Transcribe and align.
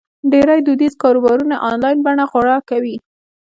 ډېری 0.31 0.59
دودیز 0.65 0.93
کاروبارونه 1.03 1.55
آنلاین 1.71 1.97
بڼه 2.05 2.25
غوره 2.31 2.57
کوي. 2.69 2.95